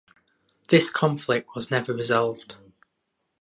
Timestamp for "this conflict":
0.69-1.49